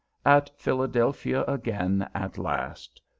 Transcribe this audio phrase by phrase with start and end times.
[0.25, 3.01] At Philadelphia again at last!